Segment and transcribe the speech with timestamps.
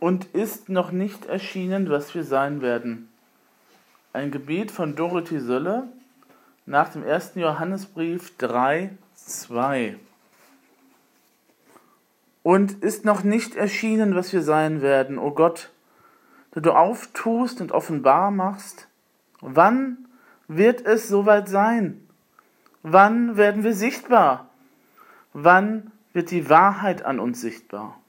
[0.00, 3.08] und ist noch nicht erschienen, was wir sein werden.
[4.12, 5.86] Ein Gebet von Dorothy Sölle
[6.66, 7.32] nach dem 1.
[7.36, 9.96] Johannesbrief 3, 2.
[12.42, 15.70] Und ist noch nicht erschienen, was wir sein werden, o Gott,
[16.52, 18.88] da du auftust und offenbar machst.
[19.40, 20.08] Wann
[20.48, 22.08] wird es soweit sein?
[22.82, 24.48] Wann werden wir sichtbar?
[25.34, 27.99] Wann wird die Wahrheit an uns sichtbar?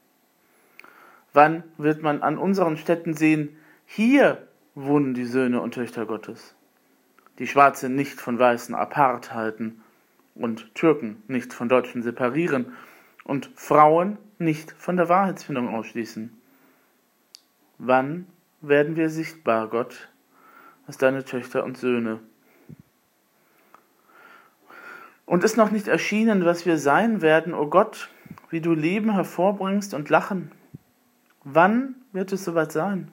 [1.33, 3.55] Wann wird man an unseren Städten sehen,
[3.85, 6.55] hier wohnen die Söhne und Töchter Gottes,
[7.39, 9.81] die Schwarze nicht von Weißen apart halten
[10.35, 12.73] und Türken nicht von Deutschen separieren
[13.23, 16.35] und Frauen nicht von der Wahrheitsfindung ausschließen.
[17.77, 18.27] Wann
[18.59, 20.09] werden wir sichtbar, Gott,
[20.87, 22.19] als deine Töchter und Söhne?
[25.25, 28.09] Und ist noch nicht erschienen, was wir sein werden, o oh Gott,
[28.49, 30.51] wie du Leben hervorbringst und Lachen
[31.43, 33.09] Wann wird es soweit sein?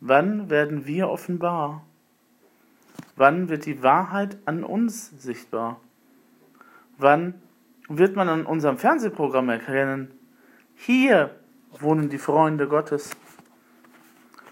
[0.00, 1.86] Wann werden wir offenbar?
[3.14, 5.80] Wann wird die Wahrheit an uns sichtbar?
[6.98, 7.34] Wann
[7.88, 10.10] wird man an unserem Fernsehprogramm erkennen,
[10.74, 11.34] hier
[11.78, 13.10] wohnen die Freunde Gottes.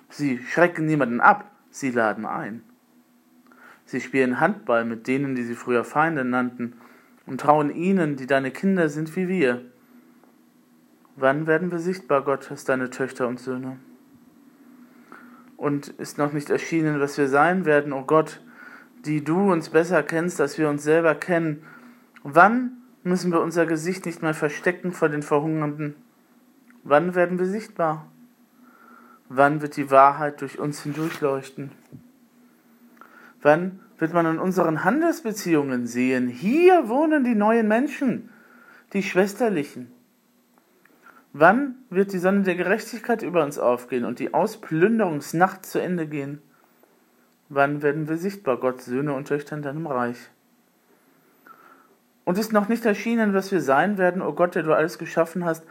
[0.08, 2.62] Sie schrecken niemanden ab, sie laden ein.
[3.84, 6.74] Sie spielen Handball mit denen, die sie früher Feinde nannten,
[7.26, 9.64] und trauen ihnen, die deine Kinder sind wie wir.
[11.20, 13.76] Wann werden wir sichtbar, Gott, als deine Töchter und Söhne?
[15.58, 18.40] Und ist noch nicht erschienen, was wir sein werden, o oh Gott,
[19.04, 21.62] die du uns besser kennst, als wir uns selber kennen.
[22.22, 25.94] Wann müssen wir unser Gesicht nicht mehr verstecken vor den Verhungernden?
[26.84, 28.06] Wann werden wir sichtbar?
[29.28, 31.70] Wann wird die Wahrheit durch uns hindurchleuchten?
[33.42, 38.30] Wann wird man in unseren Handelsbeziehungen sehen, hier wohnen die neuen Menschen,
[38.94, 39.92] die Schwesterlichen,
[41.32, 46.42] Wann wird die Sonne der Gerechtigkeit über uns aufgehen und die Ausplünderungsnacht zu Ende gehen?
[47.48, 50.18] Wann werden wir sichtbar, Gott, Söhne und Töchter in deinem Reich?
[52.24, 54.98] Und ist noch nicht erschienen, was wir sein werden, o oh Gott, der du alles
[54.98, 55.64] geschaffen hast.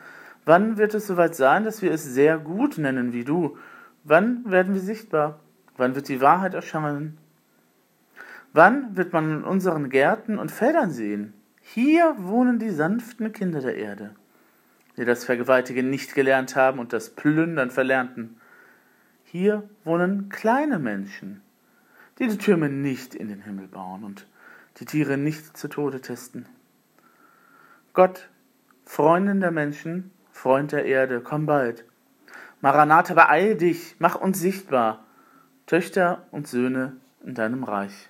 [0.46, 3.58] Wann wird es soweit sein, dass wir es sehr gut nennen wie du?
[4.06, 5.41] Wann werden wir sichtbar?
[5.76, 7.18] Wann wird die Wahrheit erscheinen?
[8.53, 11.34] Wann wird man in unseren Gärten und Feldern sehen?
[11.62, 14.16] Hier wohnen die sanften Kinder der Erde
[15.00, 18.36] die das Vergewaltigen nicht gelernt haben und das Plündern verlernten.
[19.24, 21.42] Hier wohnen kleine Menschen,
[22.20, 24.28] die die Türme nicht in den Himmel bauen und
[24.78, 26.48] die Tiere nicht zu Tode testen.
[27.94, 28.30] Gott,
[28.84, 31.86] Freundin der Menschen, Freund der Erde, komm bald.
[32.59, 35.06] Maranatha, beeil dich, mach uns sichtbar,
[35.66, 38.09] Töchter und Söhne in deinem Reich.